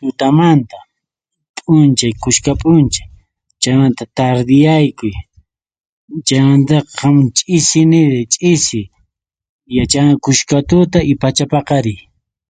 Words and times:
Tutamanta, 0.00 0.78
p'unchay, 1.64 2.12
kuska 2.24 2.52
p'unchay, 2.60 3.08
chaymanta 3.62 4.04
tardiyaykuy, 4.16 5.12
chaymantaqa 6.28 6.92
hamun 7.00 7.26
ch'isiniray 7.36 8.24
ch'isi, 8.32 8.80
kuska 10.24 10.56
tuta 10.68 10.98
y 11.10 11.12
pachapaqariy 11.22 12.00